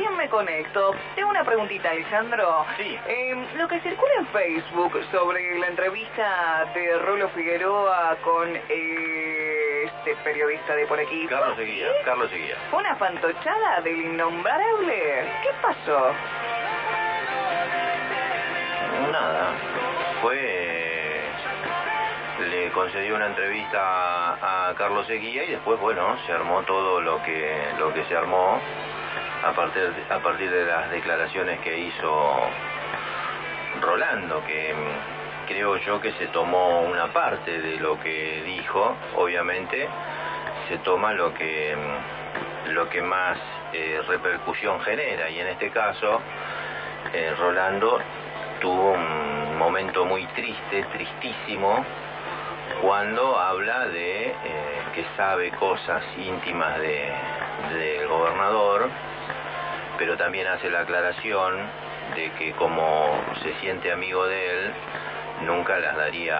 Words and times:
recién 0.00 0.16
me 0.16 0.28
conecto. 0.28 0.94
Tengo 1.14 1.30
una 1.30 1.44
preguntita, 1.44 1.90
Alejandro. 1.90 2.64
Sí. 2.78 2.98
Eh, 3.06 3.34
lo 3.56 3.68
que 3.68 3.80
circula 3.80 4.12
en 4.18 4.26
Facebook 4.28 4.92
sobre 5.10 5.58
la 5.58 5.66
entrevista 5.66 6.64
de 6.74 6.98
Rolo 6.98 7.28
Figueroa 7.30 8.16
con 8.24 8.48
eh, 8.68 9.84
este 9.84 10.16
periodista 10.24 10.74
de 10.74 10.86
por 10.86 10.98
aquí. 10.98 11.26
Carlos 11.26 11.54
¿fue 11.54 11.66
Seguía, 11.66 11.86
así? 11.86 12.04
Carlos 12.04 12.30
Seguía. 12.30 12.56
¿Fue 12.70 12.80
una 12.80 12.96
fantochada 12.96 13.80
del 13.82 14.00
innombrable? 14.00 15.28
¿Qué 15.42 15.50
pasó? 15.60 16.12
Nada. 19.12 19.52
Fue. 20.22 21.20
Le 22.48 22.70
concedió 22.70 23.16
una 23.16 23.26
entrevista 23.26 23.80
a, 23.80 24.70
a 24.70 24.74
Carlos 24.74 25.06
Seguía 25.06 25.44
y 25.44 25.50
después, 25.50 25.78
bueno, 25.78 26.16
se 26.24 26.32
armó 26.32 26.62
todo 26.62 27.02
lo 27.02 27.22
que, 27.22 27.58
lo 27.78 27.92
que 27.92 28.02
se 28.04 28.16
armó 28.16 28.58
a 29.42 29.52
partir, 29.52 29.92
a 30.10 30.18
partir 30.18 30.50
de 30.50 30.64
las 30.66 30.90
declaraciones 30.90 31.60
que 31.60 31.78
hizo 31.78 32.40
Rolando, 33.80 34.44
que 34.44 34.74
mm, 34.74 35.46
creo 35.48 35.76
yo 35.78 36.00
que 36.00 36.12
se 36.12 36.26
tomó 36.28 36.80
una 36.82 37.06
parte 37.08 37.60
de 37.60 37.76
lo 37.78 37.98
que 38.00 38.42
dijo, 38.44 38.96
obviamente 39.16 39.88
se 40.68 40.78
toma 40.78 41.12
lo 41.12 41.32
que, 41.34 41.74
mm, 41.76 42.70
lo 42.72 42.88
que 42.90 43.00
más 43.02 43.38
eh, 43.72 44.00
repercusión 44.08 44.80
genera. 44.82 45.30
Y 45.30 45.38
en 45.40 45.46
este 45.48 45.70
caso 45.70 46.20
eh, 47.14 47.32
Rolando 47.38 47.98
tuvo 48.60 48.92
un 48.92 49.56
momento 49.56 50.04
muy 50.04 50.26
triste, 50.28 50.84
tristísimo, 50.92 51.84
cuando 52.82 53.38
habla 53.38 53.86
de 53.88 54.26
eh, 54.28 54.34
que 54.94 55.04
sabe 55.16 55.50
cosas 55.52 56.02
íntimas 56.18 56.78
de- 56.78 57.12
del 57.74 58.08
gobernador, 58.08 58.88
pero 60.00 60.16
también 60.16 60.46
hace 60.46 60.70
la 60.70 60.80
aclaración 60.80 61.58
de 62.16 62.32
que 62.32 62.52
como 62.52 63.22
se 63.42 63.52
siente 63.60 63.92
amigo 63.92 64.26
de 64.26 64.50
él, 64.50 64.72
nunca 65.42 65.78
las 65.78 65.94
daría 65.94 66.38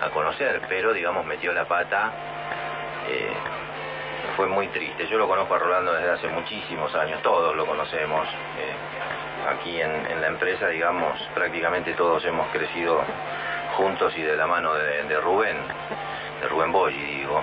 a 0.00 0.10
conocer, 0.14 0.62
pero 0.68 0.92
digamos 0.92 1.26
metió 1.26 1.52
la 1.52 1.64
pata. 1.64 2.12
eh, 3.08 3.32
fue 4.36 4.46
muy 4.46 4.68
triste. 4.68 5.08
Yo 5.08 5.18
lo 5.18 5.26
conozco 5.26 5.54
a 5.54 5.58
Rolando 5.58 5.94
desde 5.94 6.10
hace 6.10 6.28
muchísimos 6.28 6.94
años, 6.94 7.20
todos 7.22 7.56
lo 7.56 7.66
conocemos. 7.66 8.28
eh, 8.28 9.50
aquí 9.50 9.80
en, 9.80 10.20
la 10.20 10.28
empresa, 10.28 10.68
digamos, 10.68 11.20
prácticamente 11.34 11.92
todos 11.94 12.24
hemos 12.24 12.48
crecido 12.52 13.02
juntos 13.76 14.12
y 14.16 14.22
de 14.22 14.36
la 14.36 14.46
mano 14.46 14.74
de, 14.74 15.02
de 15.04 15.20
Rubén, 15.20 15.56
de 16.40 16.48
Rubén 16.48 16.70
Boyi, 16.70 16.98
digo. 16.98 17.42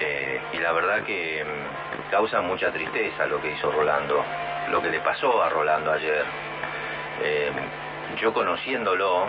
Eh, 0.00 0.40
y 0.52 0.58
la 0.58 0.72
verdad 0.72 1.02
que 1.02 1.44
mm, 1.44 2.10
causa 2.10 2.40
mucha 2.40 2.70
tristeza 2.70 3.26
lo 3.26 3.40
que 3.40 3.50
hizo 3.50 3.70
Rolando, 3.72 4.24
lo 4.70 4.80
que 4.80 4.90
le 4.90 5.00
pasó 5.00 5.42
a 5.42 5.48
Rolando 5.48 5.92
ayer. 5.92 6.24
Eh, 7.22 7.50
yo 8.20 8.32
conociéndolo, 8.32 9.26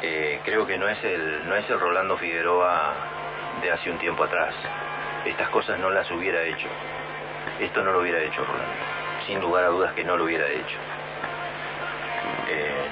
eh, 0.00 0.40
creo 0.44 0.66
que 0.66 0.78
no 0.78 0.88
es 0.88 1.02
el 1.04 1.46
no 1.48 1.54
es 1.56 1.68
el 1.68 1.78
Rolando 1.78 2.16
Figueroa 2.16 2.94
de 3.60 3.70
hace 3.70 3.90
un 3.90 3.98
tiempo 3.98 4.24
atrás. 4.24 4.54
Estas 5.26 5.50
cosas 5.50 5.78
no 5.78 5.90
las 5.90 6.10
hubiera 6.10 6.42
hecho. 6.42 6.68
Esto 7.60 7.82
no 7.82 7.92
lo 7.92 8.00
hubiera 8.00 8.20
hecho 8.20 8.42
Rolando. 8.44 8.74
Sin 9.26 9.40
lugar 9.40 9.64
a 9.64 9.68
dudas 9.68 9.92
que 9.92 10.02
no 10.02 10.16
lo 10.16 10.24
hubiera 10.24 10.48
hecho. 10.48 10.78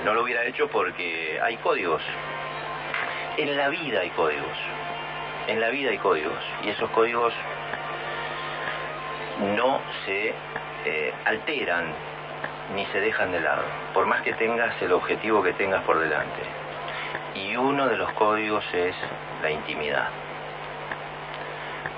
No 0.04 0.14
lo 0.14 0.22
hubiera 0.22 0.44
hecho 0.44 0.66
porque 0.68 1.38
hay 1.42 1.56
códigos. 1.58 2.02
En 3.36 3.56
la 3.56 3.68
vida 3.68 4.00
hay 4.00 4.10
códigos. 4.10 4.56
En 5.50 5.60
la 5.60 5.70
vida 5.70 5.90
hay 5.90 5.98
códigos. 5.98 6.38
Y 6.62 6.68
esos 6.68 6.88
códigos 6.90 7.34
no 9.56 9.80
se 10.04 10.32
eh, 10.84 11.12
alteran 11.24 11.86
ni 12.76 12.86
se 12.86 13.00
dejan 13.00 13.32
de 13.32 13.40
lado, 13.40 13.64
por 13.92 14.06
más 14.06 14.22
que 14.22 14.32
tengas 14.34 14.80
el 14.80 14.92
objetivo 14.92 15.42
que 15.42 15.52
tengas 15.54 15.82
por 15.82 15.98
delante. 15.98 16.40
Y 17.34 17.56
uno 17.56 17.88
de 17.88 17.96
los 17.96 18.12
códigos 18.12 18.64
es 18.72 18.94
la 19.42 19.50
intimidad. 19.50 20.08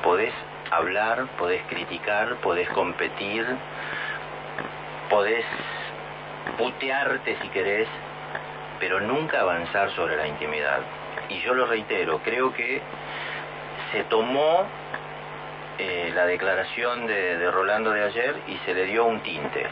Podés 0.02 0.32
hablar, 0.70 1.26
podés 1.36 1.60
criticar, 1.66 2.36
podés 2.36 2.70
competir, 2.70 3.46
podés 5.10 5.44
putearte 6.56 7.36
si 7.42 7.48
querés, 7.48 7.88
pero 8.80 8.98
nunca 9.00 9.42
avanzar 9.42 9.90
sobre 9.90 10.16
la 10.16 10.26
intimidad. 10.26 10.80
Y 11.28 11.42
yo 11.42 11.52
lo 11.52 11.66
reitero, 11.66 12.18
creo 12.24 12.54
que 12.54 12.80
se 13.92 14.04
tomó 14.04 14.64
eh, 15.78 16.10
la 16.14 16.26
declaración 16.26 17.06
de, 17.06 17.50
Rolando 17.50 17.90
de 17.90 18.04
ayer 18.04 18.34
y 18.48 18.56
se 18.64 18.74
le 18.74 18.84
dio 18.86 19.04
un 19.04 19.20
tinte. 19.20 19.66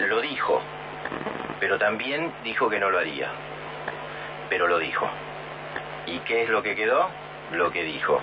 Lo 0.00 0.20
dijo, 0.20 0.60
pero 1.60 1.78
también 1.78 2.32
dijo 2.42 2.68
que 2.68 2.78
no 2.80 2.90
lo 2.90 2.98
haría. 2.98 3.28
Pero 4.48 4.66
lo 4.66 4.78
dijo. 4.78 5.08
¿Y 6.06 6.18
qué 6.20 6.42
es 6.42 6.48
lo 6.48 6.62
que 6.62 6.74
quedó? 6.74 7.08
Lo 7.52 7.70
que 7.70 7.84
dijo. 7.84 8.20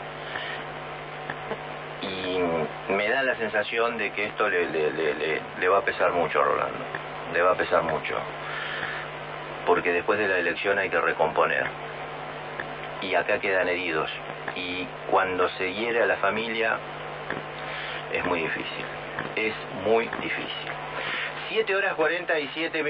Y 2.01 2.39
me 2.91 3.09
da 3.09 3.23
la 3.23 3.35
sensación 3.35 3.97
de 3.97 4.11
que 4.11 4.25
esto 4.25 4.49
le- 4.49 5.41
le 5.59 5.67
va 5.69 5.79
a 5.79 5.85
pesar 5.85 6.11
mucho 6.11 6.41
a 6.41 6.43
Rolando. 6.43 6.79
Le 7.33 7.41
va 7.41 7.51
a 7.51 7.55
pesar 7.55 7.83
mucho. 7.83 8.16
Porque 9.66 9.91
después 9.93 10.17
de 10.19 10.27
la 10.27 10.37
elección 10.37 10.79
hay 10.79 10.89
que 10.89 10.99
recomponer. 10.99 11.66
Y 13.02 13.16
acá 13.16 13.40
quedan 13.40 13.68
heridos. 13.68 14.09
Y 14.56 14.88
cuando 15.09 15.50
se 15.50 15.74
hiere 15.74 16.03
a 16.03 16.06
la 16.06 16.18
familia 16.18 16.78
es 18.13 18.25
muy 18.25 18.41
difícil. 18.41 18.85
Es 19.35 19.53
muy 19.84 20.08
difícil. 20.22 20.72
7 21.50 21.75
horas 21.75 21.96
47 21.96 22.84
minutos. 22.84 22.88